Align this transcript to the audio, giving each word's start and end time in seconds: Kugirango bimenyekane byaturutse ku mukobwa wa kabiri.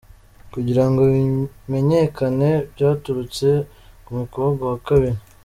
Kugirango 0.53 1.01
bimenyekane 1.13 2.49
byaturutse 2.73 3.47
ku 4.03 4.11
mukobwa 4.19 4.63
wa 4.71 4.79
kabiri. 4.87 5.19